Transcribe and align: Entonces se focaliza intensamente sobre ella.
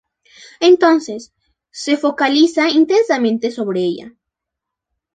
Entonces 0.59 1.31
se 1.69 1.95
focaliza 1.95 2.67
intensamente 2.71 3.51
sobre 3.51 3.81
ella. 3.81 4.15